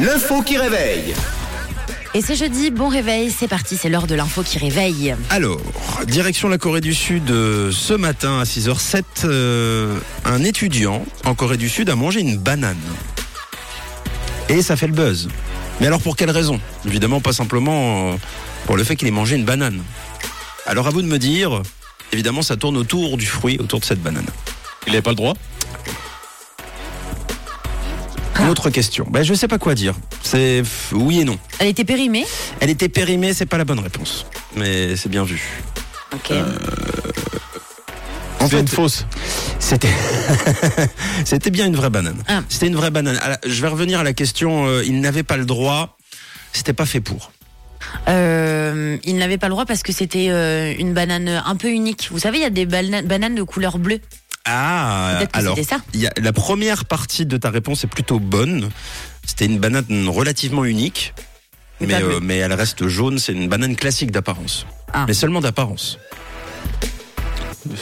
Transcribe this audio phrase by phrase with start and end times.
[0.00, 1.12] L'info qui réveille.
[2.14, 5.16] Et c'est jeudi, bon réveil, c'est parti, c'est l'heure de l'info qui réveille.
[5.28, 5.60] Alors,
[6.06, 11.56] direction la Corée du Sud euh, ce matin à 6h07, euh, un étudiant en Corée
[11.56, 12.76] du Sud a mangé une banane.
[14.48, 15.28] Et ça fait le buzz.
[15.80, 16.60] Mais alors pour quelle raison?
[16.86, 18.16] Évidemment pas simplement euh,
[18.66, 19.82] pour le fait qu'il ait mangé une banane.
[20.66, 21.62] Alors à vous de me dire,
[22.12, 24.26] évidemment ça tourne autour du fruit, autour de cette banane.
[24.86, 25.34] Il n'avait pas le droit?
[28.48, 29.06] Une autre question.
[29.10, 29.94] Ben, je sais pas quoi dire.
[30.22, 30.62] C'est
[30.92, 31.38] oui et non.
[31.58, 32.24] Elle était périmée?
[32.60, 34.24] Elle était périmée, c'est pas la bonne réponse.
[34.56, 35.60] Mais c'est bien vu.
[36.14, 36.30] Ok.
[36.30, 36.46] Euh,
[38.40, 39.04] En fait, une fausse.
[39.58, 39.90] C'était
[41.26, 42.16] c'était bien une vraie banane.
[42.26, 42.40] Ah.
[42.48, 43.20] C'était une vraie banane.
[43.44, 44.66] Je vais revenir à la question.
[44.66, 45.98] euh, il n'avait pas le droit.
[46.54, 47.32] C'était pas fait pour.
[48.08, 52.08] Euh, il n'avait pas le droit parce que c'était euh, une banane un peu unique.
[52.10, 54.00] Vous savez, il y a des bana- bananes de couleur bleue.
[54.50, 55.76] Ah, alors ça.
[55.94, 58.70] il y a- la première partie de ta réponse est plutôt bonne.
[59.26, 61.12] C'était une banane relativement unique,
[61.80, 63.18] Mais euh, mais elle reste jaune.
[63.18, 65.04] C'est une banane classique d'apparence, Ah.
[65.06, 65.98] mais seulement d'apparence.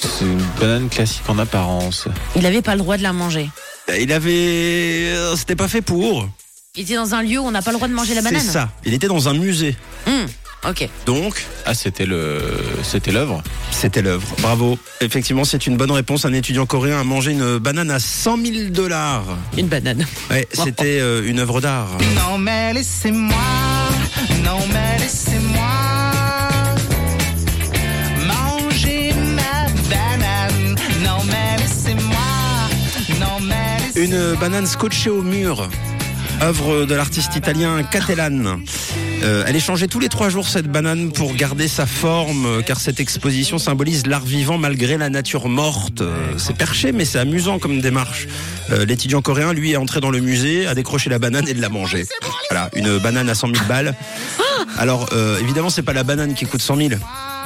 [0.00, 2.08] C'est une banane classique en apparence.
[2.36, 3.50] Il n'avait pas le droit de la manger.
[4.00, 6.26] Il avait, euh, c'était pas fait pour.
[6.76, 8.30] Il était dans un lieu où on n'a pas le droit de manger la C'est
[8.30, 8.46] banane.
[8.46, 8.70] ça.
[8.84, 10.26] Il était dans un musée, Hum,
[10.68, 10.88] ok.
[11.06, 12.40] donc Ah, c'était le,
[12.82, 13.42] c'était l'œuvre.
[13.70, 14.26] C'était l'œuvre.
[14.40, 14.78] Bravo.
[15.00, 16.24] Effectivement, c'est une bonne réponse.
[16.24, 19.24] Un étudiant coréen a mangé une banane à 100 000 dollars.
[19.56, 20.06] Une banane.
[20.30, 21.88] Ouais, c'était euh, une œuvre d'art.
[22.14, 23.36] Non mais laissez-moi,
[24.44, 25.72] non mais laissez-moi
[28.26, 30.76] manger ma banane.
[31.04, 32.16] Non mais laissez-moi,
[33.20, 35.68] non mais laissez Une banane scotchée au mur.
[36.42, 38.58] Œuvre de l'artiste italien Catalan.
[39.24, 42.62] Euh, elle est changée tous les trois jours cette banane pour garder sa forme, euh,
[42.62, 46.02] car cette exposition symbolise l'art vivant malgré la nature morte.
[46.02, 48.28] Euh, c'est perché, mais c'est amusant comme démarche.
[48.70, 51.62] Euh, L'étudiant coréen, lui, est entré dans le musée, a décroché la banane et de
[51.62, 52.04] la manger.
[52.50, 53.94] Voilà, une banane à 100 000 balles.
[54.78, 56.90] Alors, euh, évidemment, c'est pas la banane qui coûte 100 000.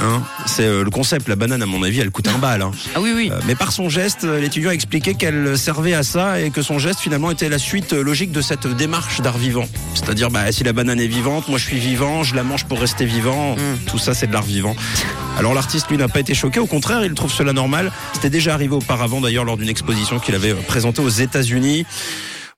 [0.00, 1.28] Hein c'est euh, le concept.
[1.28, 2.62] La banane, à mon avis, elle coûte un bal.
[2.62, 2.70] Hein.
[2.94, 3.30] Ah oui, oui.
[3.32, 6.62] Euh, Mais par son geste, euh, l'étudiant a expliqué qu'elle servait à ça et que
[6.62, 9.68] son geste finalement était la suite logique de cette démarche d'art vivant.
[9.94, 12.80] C'est-à-dire, bah, si la banane est vivante, moi je suis vivant, je la mange pour
[12.80, 13.56] rester vivant.
[13.86, 14.76] Tout ça, c'est de l'art vivant.
[15.38, 16.60] Alors l'artiste, lui, n'a pas été choqué.
[16.60, 17.92] Au contraire, il trouve cela normal.
[18.12, 21.86] C'était déjà arrivé auparavant, d'ailleurs, lors d'une exposition qu'il avait présentée aux États-Unis.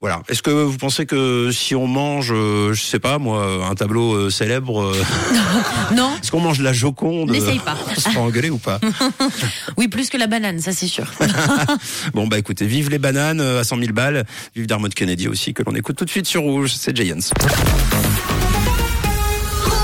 [0.00, 0.22] Voilà.
[0.28, 4.14] Est-ce que vous pensez que si on mange, euh, je sais pas moi, un tableau
[4.14, 5.02] euh, célèbre, euh,
[5.94, 7.76] Non, est-ce qu'on mange de la Joconde N'essaye pas.
[7.90, 8.78] On se fait engueuler ou pas
[9.76, 11.10] oui, plus que la banane, ça c'est sûr.
[12.14, 15.52] Bon bah écoutez, vive les bananes euh, à 100 000 balles, vive Dermot Kennedy aussi
[15.52, 17.18] que l'on écoute tout de suite sur Rouge, c'est Giants.